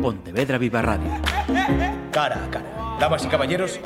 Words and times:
Pontevedra 0.00 0.56
Viva 0.56 0.80
Radio. 0.80 1.10
Cara 2.10 2.44
a 2.44 2.50
cara. 2.50 2.96
Damas 2.98 3.24
y 3.24 3.28
caballeros, 3.28 3.80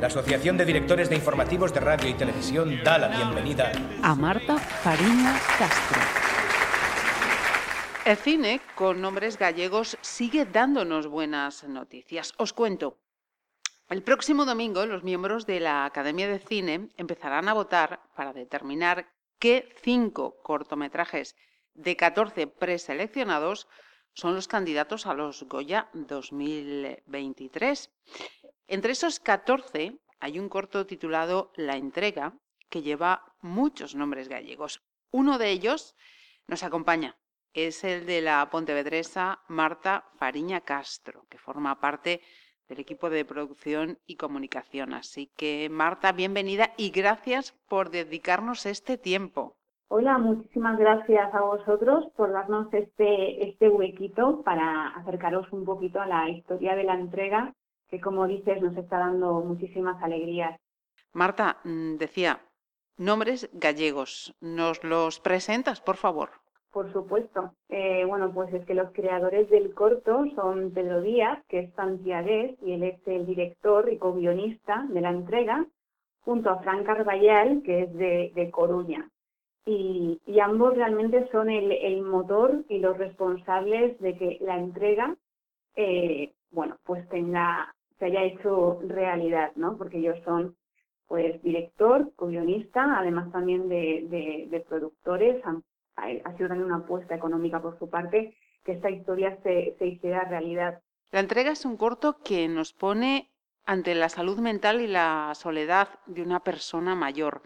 la 0.00 0.08
Asociación 0.08 0.56
de 0.56 0.66
Directores 0.66 1.08
de 1.08 1.16
Informativos 1.16 1.72
de 1.72 1.80
Radio 1.80 2.10
y 2.10 2.14
Televisión 2.14 2.82
da 2.84 2.98
la 2.98 3.08
bienvenida 3.08 3.72
a 4.02 4.14
Marta 4.14 4.58
Fariña 4.58 5.34
Castro. 5.58 6.00
El 8.04 8.16
cine 8.16 8.60
con 8.74 9.00
nombres 9.00 9.38
gallegos 9.38 9.96
sigue 10.02 10.44
dándonos 10.44 11.06
buenas 11.06 11.64
noticias. 11.64 12.34
Os 12.36 12.52
cuento. 12.52 12.98
El 13.88 14.02
próximo 14.02 14.44
domingo 14.44 14.84
los 14.84 15.04
miembros 15.04 15.46
de 15.46 15.60
la 15.60 15.86
Academia 15.86 16.28
de 16.28 16.38
Cine 16.38 16.88
empezarán 16.96 17.48
a 17.48 17.54
votar 17.54 18.00
para 18.14 18.32
determinar 18.32 19.06
qué 19.38 19.68
cinco 19.82 20.36
cortometrajes 20.42 21.34
de 21.74 21.96
14 21.96 22.46
preseleccionados 22.46 23.68
son 24.16 24.34
los 24.34 24.48
candidatos 24.48 25.06
a 25.06 25.14
los 25.14 25.42
Goya 25.42 25.90
2023. 25.92 27.90
Entre 28.66 28.92
esos 28.92 29.20
14 29.20 29.98
hay 30.20 30.38
un 30.38 30.48
corto 30.48 30.86
titulado 30.86 31.52
La 31.54 31.76
entrega 31.76 32.32
que 32.70 32.80
lleva 32.80 33.34
muchos 33.42 33.94
nombres 33.94 34.28
gallegos. 34.28 34.80
Uno 35.10 35.38
de 35.38 35.50
ellos 35.50 35.94
nos 36.46 36.62
acompaña. 36.62 37.16
Es 37.52 37.84
el 37.84 38.06
de 38.06 38.22
la 38.22 38.48
pontevedresa 38.50 39.40
Marta 39.48 40.08
Fariña 40.18 40.62
Castro, 40.62 41.26
que 41.28 41.38
forma 41.38 41.78
parte 41.78 42.22
del 42.68 42.80
equipo 42.80 43.10
de 43.10 43.24
producción 43.26 43.98
y 44.06 44.16
comunicación. 44.16 44.94
Así 44.94 45.30
que, 45.36 45.68
Marta, 45.70 46.12
bienvenida 46.12 46.72
y 46.78 46.90
gracias 46.90 47.52
por 47.68 47.90
dedicarnos 47.90 48.64
este 48.64 48.96
tiempo. 48.96 49.56
Hola, 49.88 50.18
muchísimas 50.18 50.78
gracias 50.78 51.32
a 51.32 51.40
vosotros 51.42 52.06
por 52.16 52.32
darnos 52.32 52.72
este, 52.74 53.48
este 53.48 53.68
huequito 53.68 54.42
para 54.42 54.88
acercaros 54.88 55.50
un 55.52 55.64
poquito 55.64 56.00
a 56.00 56.06
la 56.06 56.28
historia 56.28 56.74
de 56.74 56.84
la 56.84 56.94
entrega 56.94 57.54
que 57.88 58.00
como 58.00 58.26
dices 58.26 58.60
nos 58.60 58.76
está 58.76 58.98
dando 58.98 59.40
muchísimas 59.40 60.02
alegrías. 60.02 60.58
Marta, 61.12 61.58
mm, 61.64 61.96
decía, 61.96 62.40
nombres 62.96 63.48
gallegos, 63.52 64.34
¿nos 64.40 64.82
los 64.84 65.20
presentas, 65.20 65.80
por 65.80 65.96
favor? 65.96 66.30
Por 66.72 66.92
supuesto. 66.92 67.52
Eh, 67.68 68.04
bueno, 68.06 68.32
pues 68.34 68.52
es 68.52 68.66
que 68.66 68.74
los 68.74 68.90
creadores 68.92 69.48
del 69.48 69.72
corto 69.72 70.26
son 70.34 70.72
Pedro 70.72 71.00
Díaz, 71.00 71.42
que 71.48 71.60
es 71.60 71.74
santiagués, 71.74 72.56
y 72.60 72.72
él 72.72 72.82
es 72.82 73.00
el 73.06 73.24
director 73.24 73.90
y 73.90 73.96
co-guionista 73.96 74.84
de 74.90 75.00
la 75.00 75.10
entrega, 75.10 75.64
junto 76.20 76.50
a 76.50 76.58
Fran 76.58 76.84
Carballal, 76.84 77.62
que 77.62 77.84
es 77.84 77.94
de, 77.94 78.50
Coruña. 78.50 79.08
Y, 79.68 80.20
ambos 80.40 80.76
realmente 80.76 81.28
son 81.32 81.50
el, 81.50 82.02
motor 82.02 82.64
y 82.68 82.78
los 82.78 82.96
responsables 82.96 83.98
de 84.00 84.16
que 84.16 84.38
la 84.40 84.56
entrega, 84.56 85.16
eh, 85.74 86.32
bueno, 86.50 86.76
pues 86.84 87.06
tenga 87.08 87.74
se 87.98 88.04
haya 88.06 88.22
hecho 88.24 88.78
realidad, 88.86 89.52
¿no? 89.56 89.76
Porque 89.76 89.98
ellos 89.98 90.18
son, 90.24 90.56
pues, 91.08 91.42
director, 91.42 92.12
guionista, 92.18 92.98
además 92.98 93.32
también 93.32 93.68
de, 93.68 94.46
de, 94.50 94.60
productores, 94.60 95.42
ha 95.96 96.36
sido 96.36 96.48
también 96.48 96.66
una 96.66 96.84
apuesta 96.84 97.14
económica 97.14 97.60
por 97.60 97.78
su 97.78 97.88
parte 97.88 98.36
que 98.64 98.72
esta 98.72 98.90
historia 98.90 99.38
se, 99.42 99.74
se 99.78 99.86
hiciera 99.86 100.24
realidad. 100.24 100.80
La 101.10 101.20
entrega 101.20 101.52
es 101.52 101.64
un 101.64 101.76
corto 101.76 102.18
que 102.22 102.48
nos 102.48 102.72
pone 102.72 103.30
ante 103.64 103.94
la 103.94 104.08
salud 104.08 104.38
mental 104.38 104.80
y 104.80 104.86
la 104.86 105.32
soledad 105.34 105.88
de 106.06 106.22
una 106.22 106.40
persona 106.40 106.94
mayor. 106.94 107.42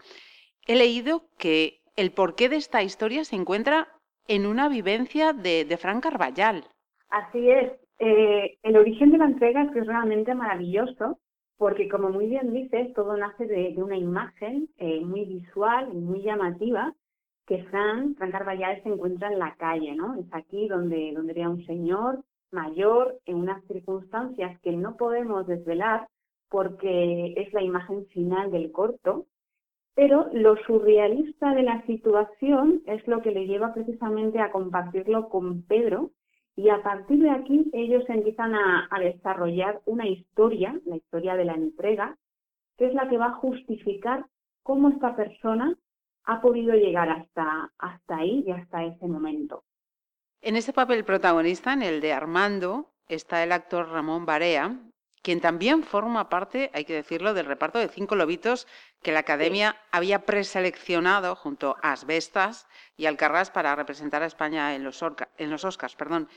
He 0.67 0.75
leído 0.75 1.29
que 1.37 1.80
el 1.95 2.11
porqué 2.11 2.49
de 2.49 2.57
esta 2.57 2.83
historia 2.83 3.23
se 3.23 3.35
encuentra 3.35 3.87
en 4.27 4.45
una 4.45 4.69
vivencia 4.69 5.33
de, 5.33 5.65
de 5.65 5.77
Fran 5.77 6.01
Carballal. 6.01 6.63
Así 7.09 7.49
es, 7.49 7.71
eh, 7.99 8.57
el 8.63 8.77
origen 8.77 9.11
de 9.11 9.19
la 9.19 9.25
entrega 9.25 9.61
es 9.61 9.71
que 9.71 9.79
es 9.79 9.85
realmente 9.85 10.33
maravilloso, 10.33 11.19
porque 11.57 11.87
como 11.87 12.09
muy 12.09 12.27
bien 12.27 12.51
dices, 12.51 12.91
todo 12.95 13.15
nace 13.15 13.45
de, 13.45 13.75
una 13.77 13.95
imagen 13.95 14.69
eh, 14.77 15.01
muy 15.05 15.25
visual 15.25 15.89
y 15.93 15.97
muy 15.97 16.23
llamativa, 16.23 16.95
que 17.45 17.63
Fran, 17.65 18.15
Fran 18.15 18.31
se 18.31 18.89
encuentra 18.89 19.31
en 19.31 19.37
la 19.37 19.53
calle, 19.55 19.93
¿no? 19.93 20.15
Es 20.15 20.25
aquí 20.31 20.67
donde, 20.67 21.11
donde 21.13 21.33
ve 21.33 21.47
un 21.47 21.63
señor 21.67 22.23
mayor 22.51 23.19
en 23.25 23.35
unas 23.35 23.63
circunstancias 23.65 24.59
que 24.61 24.71
no 24.71 24.97
podemos 24.97 25.45
desvelar 25.45 26.07
porque 26.49 27.33
es 27.37 27.53
la 27.53 27.61
imagen 27.61 28.07
final 28.07 28.51
del 28.51 28.71
corto, 28.71 29.27
pero 29.93 30.29
lo 30.33 30.55
surrealista 30.65 31.53
de 31.53 31.63
la 31.63 31.85
situación 31.85 32.81
es 32.85 33.05
lo 33.07 33.21
que 33.21 33.31
le 33.31 33.45
lleva 33.45 33.73
precisamente 33.73 34.39
a 34.39 34.51
compartirlo 34.51 35.29
con 35.29 35.63
Pedro, 35.63 36.11
y 36.55 36.69
a 36.69 36.83
partir 36.83 37.19
de 37.21 37.29
aquí 37.29 37.69
ellos 37.73 38.03
empiezan 38.07 38.53
a, 38.55 38.87
desarrollar 38.99 39.81
una 39.85 40.07
historia, 40.07 40.79
la 40.85 40.97
historia 40.97 41.35
de 41.35 41.45
la 41.45 41.53
entrega, 41.53 42.17
que 42.77 42.87
es 42.87 42.93
la 42.93 43.09
que 43.09 43.17
va 43.17 43.27
a 43.27 43.35
justificar 43.35 44.25
cómo 44.63 44.89
esta 44.89 45.15
persona 45.15 45.75
ha 46.25 46.41
podido 46.41 46.73
llegar 46.73 47.09
hasta, 47.09 47.71
hasta 47.77 48.17
ahí 48.17 48.43
y 48.45 48.51
hasta 48.51 48.83
ese 48.83 49.07
momento. 49.07 49.63
En 50.41 50.55
ese 50.55 50.73
papel 50.73 51.03
protagonista, 51.03 51.73
en 51.73 51.83
el 51.83 52.01
de 52.01 52.13
Armando, 52.13 52.91
está 53.07 53.43
el 53.43 53.51
actor 53.51 53.89
Ramón 53.89 54.25
Barea, 54.25 54.77
quien 55.21 55.39
también 55.39 55.83
forma 55.83 56.29
parte, 56.29 56.71
hay 56.73 56.85
que 56.85 56.93
decirlo, 56.93 57.33
del 57.33 57.45
reparto 57.45 57.79
de 57.79 57.87
cinco 57.87 58.15
lobitos 58.15 58.67
que 59.01 59.11
la 59.11 59.19
Academia 59.19 59.75
había 59.91 60.25
preseleccionado 60.25 61.35
junto 61.35 61.75
a 61.81 61.91
Asbestas 61.91 62.67
y 62.97 63.05
Alcarrás 63.05 63.51
para 63.51 63.75
representar 63.75 64.23
a 64.23 64.27
España 64.27 64.75
en 64.75 64.83
los, 64.83 65.03
en 65.37 65.49
los 65.49 65.65
Oscars. 65.65 65.95
Perdón. 65.95 66.27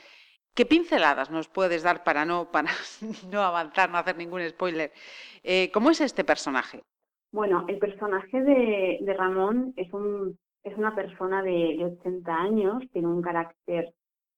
¿Qué 0.53 0.65
pinceladas 0.65 1.31
nos 1.31 1.49
puedes 1.49 1.83
dar 1.83 2.03
para 2.05 2.23
no, 2.23 2.49
para 2.49 2.69
no 3.31 3.41
avanzar, 3.41 3.89
no 3.89 3.97
hacer 3.97 4.15
ningún 4.15 4.47
spoiler? 4.47 4.93
Eh, 5.43 5.69
¿Cómo 5.73 5.91
es 5.91 5.99
este 5.99 6.23
personaje? 6.23 6.81
Bueno, 7.31 7.65
el 7.67 7.77
personaje 7.77 8.41
de, 8.41 8.99
de 9.01 9.13
Ramón 9.13 9.73
es, 9.75 9.91
un, 9.91 10.39
es 10.63 10.77
una 10.77 10.95
persona 10.95 11.43
de, 11.43 11.75
de 11.77 11.85
80 11.99 12.33
años, 12.33 12.83
tiene 12.93 13.07
un 13.09 13.21
carácter 13.21 13.93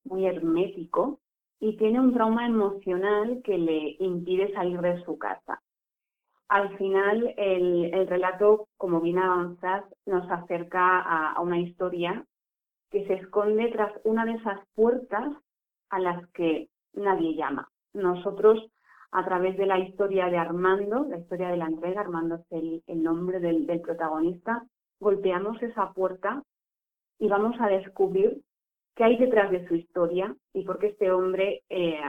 muy 0.05 0.25
hermético, 0.25 1.19
y 1.59 1.75
tiene 1.78 2.00
un 2.00 2.13
trauma 2.13 2.45
emocional 2.45 3.41
que 3.44 3.57
le 3.57 3.95
impide 4.00 4.53
salir 4.53 4.79
de 4.81 5.03
su 5.03 5.18
casa. 5.18 5.62
Al 6.50 6.78
final, 6.78 7.34
el, 7.35 8.07
relato, 8.07 8.68
como 8.78 9.01
bien 9.01 9.19
avanzas, 9.19 9.84
nos 10.06 10.29
acerca 10.31 11.01
a, 11.01 11.41
una 11.41 11.59
historia 11.59 12.23
que 12.90 13.06
se 13.06 13.16
esconde 13.16 13.69
tras 13.72 13.91
una 14.06 14.25
de 14.25 14.34
esas 14.34 14.59
puertas 14.73 15.34
a 15.90 16.00
las 16.00 16.25
que 16.29 16.69
nadie 16.94 17.35
llama. 17.35 17.68
Nosotros, 17.94 18.66
a 19.12 19.25
través 19.25 19.57
de 19.57 19.66
la 19.66 19.79
historia 19.79 20.28
de 20.28 20.38
Armando, 20.38 21.06
la 21.09 21.18
historia 21.18 21.50
de 21.50 21.57
la 21.57 21.66
entrega, 21.66 22.01
Armando 22.01 22.35
es 22.35 22.51
el, 22.51 22.84
el 22.88 23.03
nombre 23.03 23.39
del 23.39 23.81
protagonista, 23.81 24.63
golpeamos 25.00 25.62
esa 25.62 25.91
puerta 25.91 26.44
y 27.19 27.28
vamos 27.28 27.59
a 27.59 27.68
descubrir 27.68 28.41
qué 28.97 29.03
hay 29.03 29.17
detrás 29.17 29.51
de 29.51 29.65
su 29.67 29.75
historia 29.75 30.35
y 30.53 30.65
por 30.65 30.79
qué 30.79 30.87
este 30.87 31.11
hombre 31.11 31.63
eh, 31.69 32.01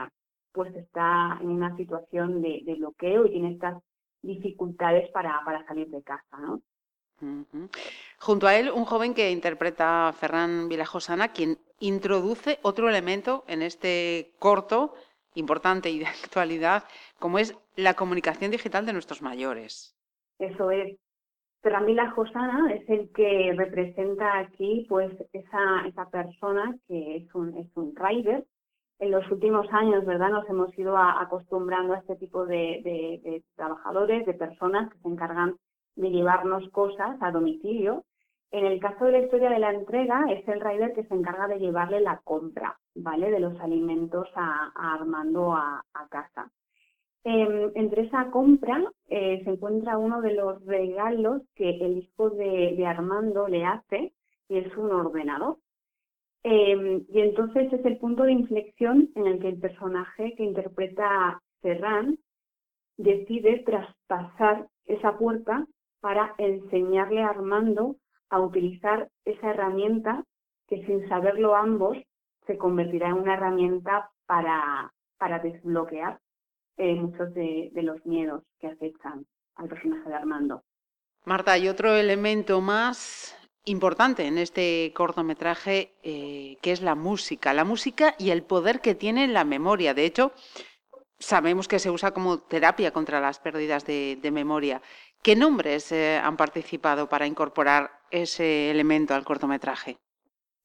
pues 0.51 0.75
está 0.75 1.37
en 1.39 1.49
una 1.49 1.77
situación 1.77 2.41
de, 2.41 2.63
bloqueo 2.77 3.27
y 3.27 3.31
tiene 3.31 3.51
estas 3.51 3.81
dificultades 4.21 5.09
para, 5.11 5.39
para 5.45 5.65
salir 5.65 5.87
de 5.89 6.01
casa, 6.01 6.37
¿no? 6.39 6.61
Junto 8.17 8.47
a 8.47 8.57
él, 8.57 8.71
un 8.71 8.85
joven 8.85 9.13
que 9.13 9.29
interpreta 9.29 10.07
a 10.07 10.13
Ferran 10.13 10.69
Vilajosana, 10.69 11.33
quien 11.33 11.59
introduce 11.79 12.59
otro 12.61 12.89
elemento 12.89 13.43
en 13.47 13.61
este 13.61 14.33
corto 14.39 14.93
importante 15.35 15.89
y 15.89 15.99
de 15.99 16.07
actualidad, 16.23 16.85
como 17.19 17.37
es 17.37 17.55
la 17.75 17.93
comunicación 17.93 18.51
digital 18.51 18.85
de 18.85 18.93
nuestros 18.93 19.21
mayores. 19.21 19.95
Eso 20.39 20.71
es. 20.71 20.97
Ramila 21.61 22.09
Josana 22.11 22.73
es 22.73 22.87
el 22.89 23.11
que 23.11 23.53
representa 23.57 24.39
aquí 24.39 24.85
pues 24.87 25.11
esa, 25.33 25.85
esa 25.87 26.09
persona 26.09 26.75
que 26.87 27.17
es 27.17 27.35
un, 27.35 27.55
es 27.57 27.67
un 27.75 27.93
rider. 27.95 28.45
En 28.99 29.11
los 29.11 29.29
últimos 29.31 29.67
años, 29.71 30.05
¿verdad? 30.05 30.29
Nos 30.29 30.49
hemos 30.49 30.77
ido 30.77 30.97
acostumbrando 30.97 31.93
a 31.93 31.99
este 31.99 32.15
tipo 32.17 32.45
de, 32.45 32.81
de, 32.83 33.43
trabajadores, 33.55 34.25
de 34.25 34.33
personas 34.33 34.91
que 34.91 34.99
se 34.99 35.07
encargan 35.07 35.55
de 35.95 36.09
llevarnos 36.11 36.69
cosas 36.69 37.17
a 37.21 37.31
domicilio. 37.31 38.03
En 38.51 38.65
el 38.65 38.79
caso 38.79 39.05
de 39.05 39.11
la 39.13 39.19
historia 39.19 39.49
de 39.49 39.59
la 39.59 39.71
entrega, 39.71 40.25
es 40.29 40.45
el 40.47 40.59
rider 40.59 40.93
que 40.93 41.05
se 41.05 41.13
encarga 41.13 41.47
de 41.47 41.59
llevarle 41.59 42.01
la 42.01 42.19
compra, 42.23 42.77
¿vale? 42.95 43.31
De 43.31 43.39
los 43.39 43.57
alimentos 43.61 44.27
a, 44.35 44.71
Armando 44.75 45.53
a 45.53 45.83
casa. 46.09 46.51
Em, 47.23 47.71
entre 47.75 48.03
esa 48.03 48.31
compra 48.31 48.81
eh, 49.09 49.41
se 49.43 49.49
encuentra 49.51 49.97
uno 49.97 50.21
de 50.21 50.33
los 50.33 50.65
regalos 50.65 51.41
que 51.55 51.69
el 51.69 51.97
hijo 51.97 52.29
de, 52.29 52.85
Armando 52.87 53.47
le 53.47 53.65
hace, 53.65 54.13
y 54.47 54.57
es 54.57 54.75
un 54.77 54.91
ordenador. 54.91 55.57
Em, 56.43 57.05
y 57.09 57.19
entonces 57.19 57.71
es 57.73 57.85
el 57.85 57.97
punto 57.97 58.23
de 58.23 58.31
inflexión 58.31 59.09
en 59.15 59.27
el 59.27 59.39
que 59.39 59.49
el 59.49 59.59
personaje 59.59 60.33
que 60.35 60.43
interpreta 60.43 61.41
Ferran 61.61 62.17
decide 62.97 63.63
traspasar 63.65 64.67
esa 64.85 65.17
puerta 65.17 65.67
para 65.99 66.33
enseñarle 66.37 67.21
a 67.21 67.29
Armando 67.29 67.97
a 68.29 68.39
utilizar 68.39 69.09
esa 69.25 69.51
herramienta 69.51 70.23
que 70.67 70.85
sin 70.85 71.07
saberlo 71.09 71.55
ambos 71.55 71.97
se 72.47 72.57
convertirá 72.57 73.09
en 73.09 73.15
una 73.15 73.33
herramienta 73.33 74.09
para 74.25 74.91
para 75.17 75.39
desbloquear 75.39 76.19
eh, 76.79 76.95
muchos 76.95 77.33
de, 77.33 77.71
los 77.75 78.03
miedos 78.05 78.43
que 78.59 78.67
afectan 78.67 79.25
al 79.55 79.67
personaje 79.67 80.07
de 80.07 80.15
Armando. 80.15 80.63
Marta, 81.25 81.51
hay 81.51 81.67
otro 81.67 81.93
elemento 81.95 82.61
más 82.61 83.35
importante 83.65 84.25
en 84.25 84.37
este 84.37 84.93
cortometraje 84.95 85.93
eh, 86.03 86.57
que 86.61 86.71
es 86.71 86.81
la 86.81 86.95
música, 86.95 87.53
la 87.53 87.65
música 87.65 88.15
y 88.17 88.29
el 88.29 88.43
poder 88.43 88.79
que 88.79 88.95
tiene 88.95 89.25
en 89.25 89.33
la 89.33 89.43
memoria. 89.43 89.93
De 89.93 90.05
hecho, 90.05 90.31
sabemos 91.19 91.67
que 91.67 91.79
se 91.79 91.91
usa 91.91 92.11
como 92.11 92.39
terapia 92.39 92.91
contra 92.91 93.19
las 93.19 93.39
pérdidas 93.39 93.85
de, 93.85 94.29
memoria. 94.31 94.81
¿Qué 95.21 95.35
nombres 95.35 95.91
eh, 95.91 96.17
han 96.17 96.37
participado 96.37 97.09
para 97.09 97.27
incorporar 97.27 97.91
ese 98.09 98.71
elemento 98.71 99.13
al 99.13 99.25
cortometraje? 99.25 99.97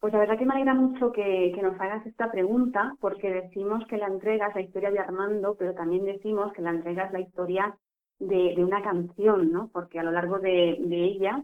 Pues 0.05 0.13
la 0.13 0.21
verdad 0.21 0.39
que 0.39 0.45
me 0.45 0.53
alegra 0.53 0.75
mucho 0.75 1.13
que, 1.13 1.51
nos 1.63 1.81
hagas 1.81 2.05
esta 2.05 2.31
pregunta, 2.31 2.95
porque 3.01 3.31
decimos 3.31 3.87
que 3.87 3.97
la 3.97 4.09
entrega 4.09 4.49
es 4.49 4.55
la 4.55 4.61
historia 4.61 4.91
de 4.91 4.99
Armando, 4.99 5.57
pero 5.59 5.73
también 5.73 6.05
decimos 6.05 6.53
que 6.53 6.61
la 6.61 6.73
entrega 6.73 7.05
es 7.05 7.13
la 7.13 7.21
historia 7.21 7.75
de, 8.19 8.55
una 8.63 8.83
canción, 8.83 9.51
¿no? 9.51 9.71
Porque 9.73 9.99
a 9.99 10.03
lo 10.03 10.13
largo 10.13 10.41
de, 10.41 10.77
ella, 10.91 11.43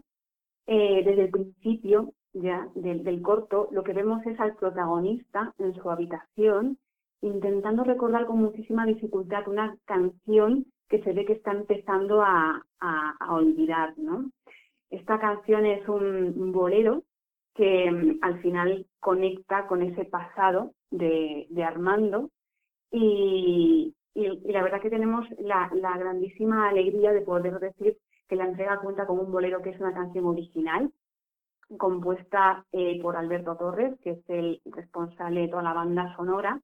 eh, 0.67 1.01
desde 1.03 1.23
el 1.23 1.31
principio 1.31 2.13
ya 2.33 2.67
del, 2.75 3.23
corto, 3.23 3.67
lo 3.71 3.81
que 3.81 3.93
vemos 3.93 4.23
es 4.27 4.39
al 4.39 4.55
protagonista 4.55 5.55
en 5.57 5.73
su 5.73 5.89
habitación 5.89 6.77
intentando 7.23 7.83
recordar 7.83 8.27
con 8.27 8.37
muchísima 8.37 8.85
dificultad 8.85 9.47
una 9.47 9.75
canción 9.85 10.67
que 10.87 11.01
se 11.01 11.13
ve 11.13 11.25
que 11.25 11.33
está 11.33 11.51
empezando 11.51 12.21
a, 12.21 12.63
olvidar, 13.27 13.97
¿no? 13.97 14.29
Esta 14.91 15.19
canción 15.19 15.65
es 15.65 15.89
un, 15.89 16.51
bolero 16.51 17.01
que 17.53 17.91
mm, 17.91 18.19
al 18.21 18.41
final 18.41 18.85
conecta 18.99 19.67
con 19.67 19.81
ese 19.81 20.05
pasado 20.05 20.73
de, 20.89 21.47
Armando 21.63 22.29
y, 22.91 23.93
la 24.13 24.61
verdad 24.61 24.81
que 24.81 24.89
tenemos 24.89 25.25
la, 25.39 25.69
grandísima 25.97 26.69
alegría 26.69 27.13
de 27.13 27.21
poder 27.21 27.59
decir 27.59 27.97
que 28.27 28.35
la 28.35 28.45
entrega 28.45 28.79
cuenta 28.79 29.05
con 29.05 29.19
un 29.19 29.31
bolero 29.31 29.61
que 29.61 29.69
es 29.69 29.79
una 29.79 29.93
canción 29.93 30.25
original, 30.25 30.91
compuesta 31.77 32.65
eh, 32.73 33.01
por 33.01 33.15
Alberto 33.15 33.55
Torres, 33.55 33.97
que 34.01 34.11
es 34.11 34.29
el 34.29 34.61
responsable 34.65 35.41
de 35.41 35.47
toda 35.47 35.63
la 35.63 35.73
banda 35.73 36.13
sonora, 36.17 36.59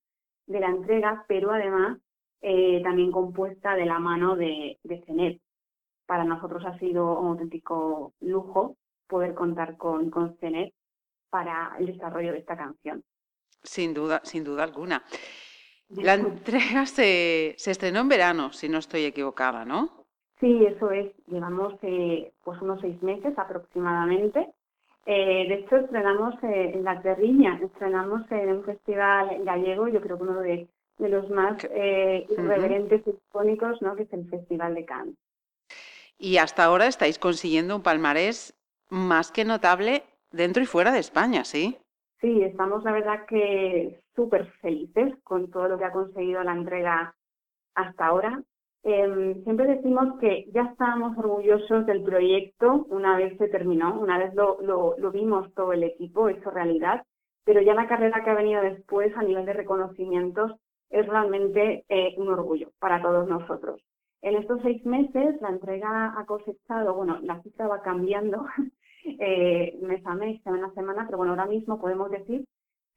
de 0.46 0.60
la 0.60 0.68
entrega, 0.68 1.24
pero 1.28 1.52
además 1.52 2.00
eh, 2.42 2.82
también 2.84 3.12
compuesta 3.12 3.76
de 3.76 3.86
la 3.86 4.00
mano 4.00 4.36
de, 4.36 4.78
de 4.84 5.02
CENET. 5.06 5.42
Para 6.06 6.26
nosotros 6.26 6.66
ha 6.66 6.78
sido 6.80 7.20
un 7.20 7.28
auténtico 7.28 8.14
lujo 8.20 8.76
poder 9.08 9.34
contar 9.34 9.78
con, 9.78 10.10
con 10.10 10.38
CENET 10.38 10.74
para 11.30 11.76
el 11.80 11.88
desarrollo 11.88 12.32
de 12.32 12.40
esta 12.40 12.58
canción. 12.58 13.04
Sin 13.64 13.94
duda, 13.94 14.22
sin 14.24 14.44
duda 14.44 14.64
alguna. 14.64 15.04
La 15.90 16.16
entrega 16.16 16.86
se, 16.86 17.56
se 17.58 17.72
estrenó 17.72 18.02
en 18.02 18.10
verano, 18.10 18.52
si 18.52 18.68
no 18.68 18.78
estoy 18.78 19.06
equivocada, 19.06 19.66
¿no? 19.66 20.06
Sí, 20.40 20.66
eso 20.66 20.92
es. 20.92 21.12
Llevamos 21.28 21.74
eh, 21.82 22.32
pues 22.44 22.62
unos 22.62 22.82
seis 22.82 23.02
meses 23.02 23.38
aproximadamente 23.38 24.54
eh, 25.10 25.46
de 25.48 25.54
hecho, 25.54 25.78
estrenamos 25.78 26.36
eh, 26.44 26.74
en 26.74 26.84
La 26.84 27.02
Terriña, 27.02 27.58
estrenamos 27.64 28.30
en 28.30 28.58
un 28.58 28.66
festival 28.66 29.42
gallego, 29.46 29.88
yo 29.88 30.02
creo 30.02 30.18
que 30.18 30.24
uno 30.24 30.42
de, 30.42 30.68
los 31.00 31.30
más 31.30 31.64
irreverentes 31.64 33.04
icónicos, 33.08 33.82
¿no? 33.82 33.96
que 33.96 34.04
es 34.04 34.12
el 34.12 34.30
Festival 34.30 34.76
de 34.76 34.84
Cannes. 34.84 35.16
Y 36.18 36.40
hasta 36.40 36.66
ahora 36.66 36.88
estáis 36.88 37.20
consiguiendo 37.20 37.78
un 37.78 37.84
palmarés 37.84 38.54
más 38.90 39.32
que 39.32 39.46
notable 39.46 40.04
dentro 40.38 40.64
y 40.64 40.66
fuera 40.66 40.92
de 40.92 41.00
España, 41.00 41.44
¿sí? 41.44 41.78
Sí, 42.22 42.44
estamos 42.44 42.84
la 42.84 42.94
verdad 42.94 43.26
que 43.28 44.00
súper 44.16 44.48
felices 44.62 45.14
con 45.24 45.52
todo 45.52 45.68
lo 45.68 45.78
que 45.78 45.86
ha 45.86 45.92
conseguido 45.92 46.44
la 46.44 46.54
entrega 46.54 47.16
hasta 47.76 48.08
ahora. 48.08 48.42
Em, 48.84 49.44
siempre 49.44 49.68
decimos 49.68 50.20
que 50.20 50.50
ya 50.54 50.64
estábamos 50.64 51.18
orgullosos 51.18 51.86
del 51.86 52.04
proyecto 52.04 52.86
una 52.90 53.18
vez 53.18 53.38
se 53.38 53.50
terminó, 53.50 54.00
una 54.00 54.18
vez 54.18 54.34
lo, 54.34 54.60
lo, 54.62 55.12
vimos 55.12 55.54
todo 55.54 55.74
el 55.74 55.84
equipo 55.84 56.30
hecho 56.30 56.50
realidad, 56.50 57.04
pero 57.44 57.62
ya 57.62 57.74
la 57.74 57.88
carrera 57.88 58.24
que 58.24 58.30
ha 58.30 58.36
venido 58.36 58.62
después 58.62 59.16
a 59.16 59.24
nivel 59.24 59.46
de 59.46 59.54
reconocimientos 59.54 60.54
es 60.90 61.06
realmente 61.06 61.86
eh, 61.90 62.16
un 62.18 62.30
orgullo 62.30 62.72
para 62.80 63.02
todos 63.02 63.28
nosotros. 63.28 63.82
En 64.22 64.36
estos 64.36 64.62
seis 64.64 64.84
meses 64.86 65.40
la 65.42 65.50
entrega 65.50 66.16
ha 66.18 66.26
cosechado, 66.26 66.96
bueno, 66.96 67.20
la 67.22 67.42
cifra 67.44 67.68
va 67.68 67.82
cambiando 67.82 68.46
eh, 69.20 69.78
mes 69.82 70.06
a 70.06 70.16
mes, 70.16 70.42
semana 70.44 70.68
a 70.68 70.74
semana, 70.74 71.06
pero 71.06 71.18
bueno, 71.18 71.34
ahora 71.34 71.46
mismo 71.46 71.80
podemos 71.80 72.12
decir 72.12 72.46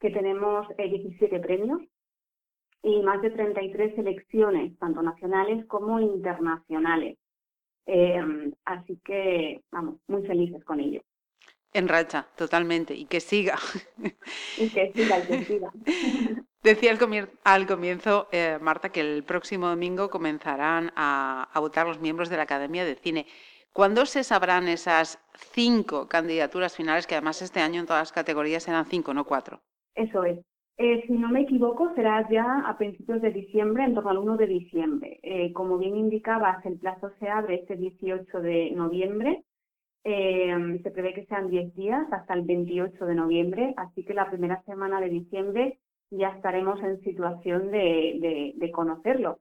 que 0.00 0.10
tenemos 0.10 0.66
17 0.76 1.36
eh, 1.36 1.40
premios 1.40 1.82
y 2.82 3.02
más 3.02 3.20
de 3.22 3.30
33 3.30 3.94
selecciones, 3.94 4.78
tanto 4.78 5.02
nacionales 5.02 5.66
como 5.66 6.00
internacionales. 6.00 7.18
Eh, 7.86 8.52
así 8.64 8.98
que, 9.04 9.62
vamos, 9.70 9.96
muy 10.06 10.26
felices 10.26 10.64
con 10.64 10.80
ello. 10.80 11.02
En 11.72 11.86
racha, 11.86 12.26
totalmente, 12.36 12.94
y 12.94 13.04
que 13.06 13.20
siga. 13.20 13.56
Y 14.58 14.68
que 14.70 14.92
siga, 14.92 15.18
y 15.18 15.26
que 15.26 15.44
siga. 15.44 15.70
Decía 16.62 16.90
al, 17.44 17.66
comienzo, 17.66 18.28
eh, 18.32 18.58
Marta, 18.60 18.90
que 18.90 19.00
el 19.00 19.22
próximo 19.22 19.68
domingo 19.68 20.10
comenzarán 20.10 20.92
a, 20.94 21.48
a 21.52 21.60
votar 21.60 21.86
los 21.86 22.00
miembros 22.00 22.28
de 22.28 22.36
la 22.36 22.42
Academia 22.42 22.84
de 22.84 22.96
Cine. 22.96 23.26
¿Cuándo 23.72 24.04
se 24.06 24.24
sabrán 24.24 24.68
esas 24.68 25.18
cinco 25.52 26.08
candidaturas 26.08 26.76
finales, 26.76 27.06
que 27.06 27.14
además 27.14 27.42
este 27.42 27.60
año 27.60 27.80
en 27.80 27.86
todas 27.86 28.02
las 28.02 28.12
categorías 28.12 28.66
eran 28.68 28.84
cinco, 28.86 29.14
no 29.14 29.24
cuatro? 29.24 29.60
Eso 29.94 30.24
es. 30.24 30.38
Eh, 30.82 31.04
si 31.06 31.12
no 31.12 31.28
me 31.28 31.42
equivoco, 31.42 31.92
será 31.94 32.26
ya 32.30 32.64
a 32.66 32.78
principios 32.78 33.20
de 33.20 33.30
diciembre, 33.32 33.84
en 33.84 33.94
torno 33.94 34.10
al 34.10 34.18
1 34.18 34.38
de 34.38 34.46
diciembre. 34.46 35.20
Eh, 35.22 35.52
como 35.52 35.76
bien 35.76 35.94
indicabas, 35.94 36.64
el 36.64 36.78
plazo 36.78 37.10
se 37.18 37.28
abre 37.28 37.56
este 37.56 37.76
18 37.76 38.40
de 38.40 38.70
noviembre. 38.70 39.44
Eh, 40.04 40.80
se 40.82 40.90
prevé 40.90 41.12
que 41.12 41.26
sean 41.26 41.50
10 41.50 41.74
días 41.74 42.10
hasta 42.10 42.32
el 42.32 42.42
28 42.42 43.04
de 43.04 43.14
noviembre, 43.14 43.74
así 43.76 44.04
que 44.04 44.14
la 44.14 44.30
primera 44.30 44.62
semana 44.62 45.02
de 45.02 45.10
diciembre 45.10 45.78
ya 46.10 46.30
estaremos 46.30 46.80
en 46.82 47.00
situación 47.02 47.70
de, 47.70 48.70
conocerlo. 48.72 49.38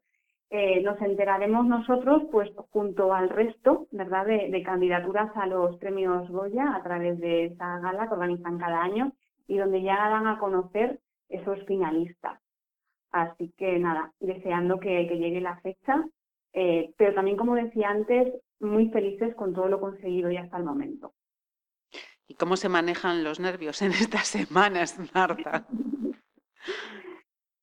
Nos 0.51 0.99
enteraremos 1.01 1.65
nosotros, 1.65 2.23
pues 2.31 2.49
junto 2.71 3.13
al 3.13 3.29
resto, 3.29 3.87
¿verdad?, 3.91 4.25
de, 4.25 4.49
de 4.49 4.63
candidaturas 4.63 5.31
a 5.35 5.45
los 5.45 5.77
premios 5.77 6.29
Goya 6.29 6.75
a 6.75 6.81
través 6.81 7.19
de 7.19 7.45
esa 7.45 7.79
gala 7.79 8.07
que 8.07 8.13
organizan 8.13 8.57
cada 8.57 8.81
año 8.81 9.13
y 9.47 9.57
donde 9.57 9.81
ya 9.81 9.95
dan 10.09 10.27
a 10.27 10.39
conocer 10.39 10.99
esos 11.29 11.63
finalistas. 11.65 12.39
Así 13.11 13.53
que 13.57 13.79
nada, 13.79 14.13
deseando 14.19 14.79
que, 14.79 15.03
llegue 15.05 15.41
la 15.41 15.59
fecha, 15.61 16.05
eh, 16.53 16.93
pero 16.97 17.13
también, 17.13 17.37
como 17.37 17.55
decía 17.55 17.89
antes, 17.89 18.33
muy 18.59 18.89
felices 18.89 19.35
con 19.35 19.53
todo 19.53 19.67
lo 19.67 19.79
conseguido 19.79 20.29
ya 20.31 20.41
hasta 20.41 20.57
el 20.57 20.63
momento. 20.63 21.13
¿Y 22.27 22.35
cómo 22.35 22.55
se 22.55 22.69
manejan 22.69 23.23
los 23.23 23.39
nervios 23.39 23.81
en 23.81 23.91
estas 23.91 24.27
semanas, 24.27 24.99
Marta? 25.13 25.65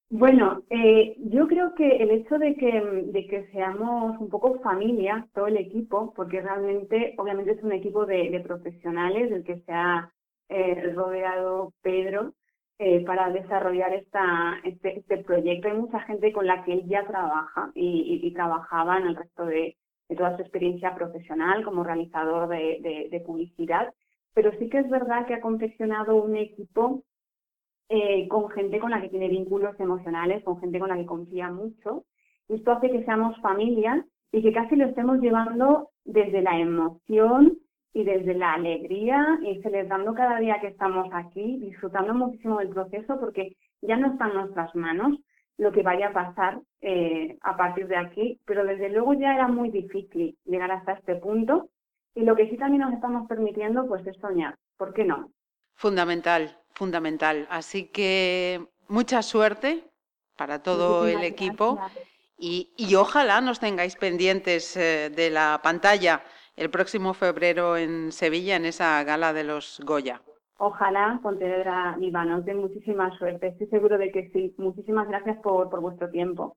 Bueno, 0.09 0.63
eh, 0.71 1.17
yo 1.19 1.49
creo 1.49 1.75
que 1.75 1.97
el 1.97 2.11
hecho 2.11 2.39
de 2.39 2.55
que, 2.55 2.81
de 2.81 3.27
que 3.27 3.49
seamos 3.51 4.19
un 4.21 4.29
poco 4.29 4.61
familia, 4.61 5.27
todo 5.35 5.49
el 5.49 5.57
equipo, 5.57 6.13
porque 6.15 6.41
realmente, 6.41 7.15
obviamente 7.19 7.53
es 7.53 7.63
un 7.63 7.73
equipo 7.73 8.07
de, 8.07 8.41
profesionales 8.47 9.31
del 9.31 9.43
que 9.45 9.61
se 9.61 9.73
ha 9.73 10.13
eh, 10.49 10.93
rodeado 10.95 11.73
Pedro, 11.83 12.35
eh, 12.79 13.05
para 13.07 13.31
desarrollar 13.33 13.95
esta, 13.95 14.61
este, 14.63 14.99
este, 14.99 15.19
proyecto. 15.25 15.69
Hay 15.69 15.79
mucha 15.79 16.01
gente 16.01 16.33
con 16.33 16.47
la 16.47 16.63
que 16.63 16.75
él 16.75 16.85
ya 16.87 17.07
trabaja 17.07 17.73
y, 17.75 18.31
trabajaba 18.35 18.99
en 18.99 19.07
el 19.07 19.17
resto 19.17 19.47
de, 19.47 19.77
toda 20.17 20.37
su 20.37 20.43
experiencia 20.43 20.95
profesional 20.95 21.65
como 21.65 21.83
realizador 21.83 22.49
de, 22.49 23.23
publicidad, 23.27 23.93
pero 24.35 24.53
sí 24.59 24.69
que 24.69 24.79
es 24.79 24.89
verdad 24.91 25.27
que 25.27 25.35
ha 25.35 25.41
confeccionado 25.41 26.17
un 26.17 26.37
equipo 26.37 27.03
eh, 27.89 28.27
con 28.29 28.49
gente 28.51 28.79
con 28.79 28.91
la 28.91 29.01
que 29.01 29.09
tiene 29.09 29.29
vínculos 29.29 29.79
emocionales, 29.79 30.43
con 30.45 30.61
gente 30.61 30.79
con 30.79 30.89
la 30.89 30.97
que 30.97 31.07
confía 31.07 31.51
mucho. 31.51 32.05
Esto 32.49 32.73
hace 32.73 32.91
que 32.91 33.05
seamos 33.05 33.41
familia 33.41 34.05
y 34.33 34.43
que 34.43 34.53
casi 34.53 34.77
lo 34.77 34.87
estemos 34.87 35.21
llevando 35.21 35.91
desde 36.05 36.43
la 36.43 36.59
emoción, 36.59 37.59
y 37.97 38.05
desde 38.05 38.35
la 38.35 38.53
alegría 38.53 39.39
y 39.41 39.59
celebrando 39.63 40.13
cada 40.13 40.39
día 40.39 40.61
que 40.61 40.67
estamos 40.67 41.09
aquí, 41.15 41.57
disfrutando 41.61 42.13
muchísimo 42.13 42.59
del 42.59 42.69
proceso 42.69 43.19
porque 43.19 43.57
ya 43.81 43.97
no 43.97 44.13
está 44.13 44.29
en 44.29 44.35
nuestras 44.35 44.75
manos 44.75 45.19
lo 45.57 45.73
que 45.73 45.83
vaya 45.83 46.09
a 46.09 46.13
pasar 46.13 46.61
eh, 46.83 47.39
a 47.41 47.57
partir 47.57 47.89
de 47.89 47.97
aquí, 47.97 48.39
pero 48.45 48.67
desde 48.67 48.91
luego 48.91 49.15
ya 49.15 49.35
era 49.35 49.49
muy 49.49 49.71
difícil 49.71 50.37
llegar 50.45 50.73
hasta 50.73 50.93
este 50.93 51.15
punto 51.15 51.71
y 52.15 52.25
lo 52.25 52.37
que 52.37 52.51
sí 52.51 52.59
también 52.59 52.83
nos 52.83 52.93
estamos 52.93 53.27
permitiendo 53.27 53.87
pues 53.87 54.07
es 54.07 54.19
soñar, 54.19 54.57
¿por 54.77 54.93
qué 54.93 55.05
no? 55.07 55.31
Fundamental, 55.77 56.55
fundamental. 56.77 57.47
Así 57.51 57.89
que 57.89 58.67
mucha 58.89 59.23
suerte 59.23 59.85
para 60.37 60.63
todo 60.63 61.09
el 61.09 61.25
equipo 61.25 61.81
y, 62.39 62.73
y, 62.77 62.95
ojalá 62.95 63.41
nos 63.41 63.59
tengáis 63.59 63.97
pendientes 63.97 64.77
eh, 64.77 65.11
de 65.11 65.31
la 65.31 65.59
pantalla 65.63 66.23
el 66.55 66.71
próximo 66.71 67.15
febrero 67.15 67.77
en 67.79 68.13
Sevilla, 68.13 68.57
en 68.57 68.67
esa 68.67 69.03
gala 69.05 69.33
de 69.33 69.45
los 69.45 69.81
Goya. 69.85 70.21
Ojalá 70.59 71.19
Pontevedra 71.23 71.97
viva, 71.99 72.25
dé 72.45 72.55
muchísima 72.55 73.17
suerte. 73.19 73.49
Estoy 73.49 73.67
seguro 73.69 73.99
de 73.99 74.11
que 74.11 74.31
sí. 74.33 74.55
Muchísimas 74.59 75.09
gracias 75.09 75.39
por, 75.39 75.69
por 75.69 75.81
vuestro 75.81 76.11
tiempo. 76.11 76.57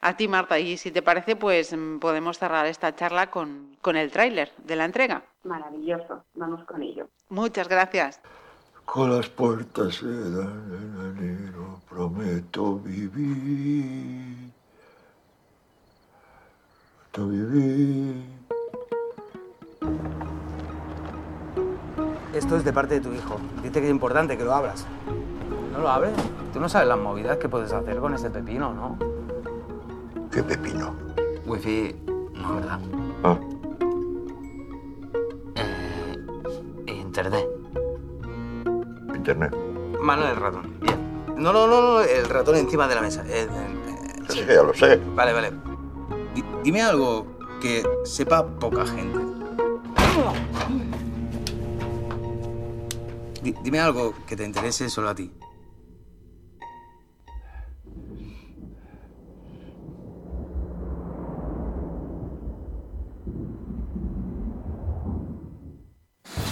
A 0.00 0.16
ti, 0.16 0.28
Marta, 0.28 0.58
y 0.58 0.76
si 0.76 0.90
te 0.90 1.02
parece, 1.02 1.34
pues 1.34 1.76
mm, 1.76 1.98
podemos 1.98 2.38
cerrar 2.38 2.66
esta 2.66 2.94
charla 2.94 3.30
con, 3.30 3.76
con 3.80 3.96
el 3.96 4.10
tráiler 4.12 4.52
de 4.58 4.76
la 4.76 4.84
entrega. 4.84 5.22
Maravilloso, 5.44 6.24
vamos 6.34 6.64
con 6.66 6.82
ello. 6.82 7.08
Muchas 7.30 7.68
gracias. 7.68 8.22
Con 8.90 9.14
las 9.14 9.28
puertas 9.28 9.96
se 9.96 10.06
dan 10.06 10.64
en 10.72 11.18
enero, 11.18 11.78
prometo 11.90 12.78
vivir. 12.78 14.50
Prometo 17.12 17.28
vivir. 17.28 18.24
Esto 22.32 22.56
es 22.56 22.64
de 22.64 22.72
parte 22.72 22.94
de 22.94 23.00
tu 23.02 23.12
hijo. 23.12 23.38
Dice 23.62 23.78
que 23.78 23.84
es 23.84 23.90
importante 23.90 24.38
que 24.38 24.44
lo 24.44 24.54
abras. 24.54 24.86
¿No 25.70 25.80
lo 25.80 25.90
abres? 25.90 26.14
Tú 26.54 26.58
no 26.58 26.70
sabes 26.70 26.88
las 26.88 26.98
movidas 26.98 27.36
que 27.36 27.48
puedes 27.50 27.70
hacer 27.70 27.98
con 27.98 28.14
ese 28.14 28.30
pepino, 28.30 28.72
¿no? 28.72 28.98
¿Qué 30.30 30.42
pepino? 30.42 30.94
Wifi, 31.44 31.94
no, 32.32 32.54
¿verdad? 32.54 32.80
Ah, 33.22 33.38
Eh, 36.86 36.94
internet. 36.94 37.57
Internet. 39.28 39.54
Mano 40.00 40.24
del 40.26 40.36
ratón. 40.36 40.80
Bien. 40.80 40.98
No, 41.36 41.52
no, 41.52 41.66
no, 41.66 41.82
no, 41.82 42.00
el 42.00 42.28
ratón 42.28 42.56
encima 42.56 42.88
de 42.88 42.94
la 42.94 43.00
mesa. 43.02 43.24
Eh, 43.26 43.46
eh, 43.50 44.22
Sí, 44.28 44.40
ya 44.46 44.62
lo 44.62 44.74
sé. 44.74 44.96
Vale, 45.14 45.32
vale. 45.32 45.52
Di- 46.34 46.44
dime 46.62 46.82
algo 46.82 47.26
que 47.60 47.82
sepa 48.04 48.44
poca 48.46 48.86
gente. 48.86 49.18
Di- 53.42 53.54
dime 53.62 53.80
algo 53.80 54.14
que 54.26 54.36
te 54.36 54.44
interese 54.44 54.88
solo 54.90 55.08
a 55.10 55.14
ti. 55.14 55.30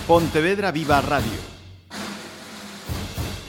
Pontevedra 0.07 0.71
Viva 0.71 1.01
Radio. 1.01 1.56